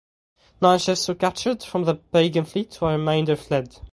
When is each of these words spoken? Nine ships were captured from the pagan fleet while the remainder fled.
Nine 0.63 0.79
ships 0.79 1.07
were 1.07 1.13
captured 1.13 1.61
from 1.61 1.83
the 1.83 1.93
pagan 1.93 2.43
fleet 2.45 2.73
while 2.81 2.93
the 2.93 2.97
remainder 2.97 3.35
fled. 3.35 3.79